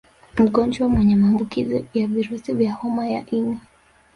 Mgonjwa 0.37 0.89
mwenye 0.89 1.15
maambukizi 1.15 1.85
ya 1.93 2.07
virusi 2.07 2.53
vya 2.53 2.73
homa 2.73 3.07
ya 3.07 3.25
ini 3.31 3.59